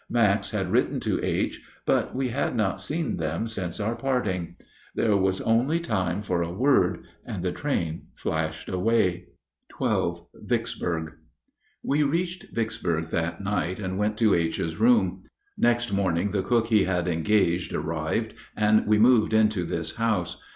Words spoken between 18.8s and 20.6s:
we moved into this house.